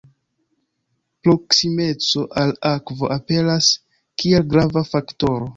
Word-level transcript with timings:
Proksimeco 1.27 2.25
al 2.45 2.55
akvo 2.71 3.13
aperas 3.19 3.71
kiel 4.25 4.49
grava 4.55 4.89
faktoro. 4.93 5.49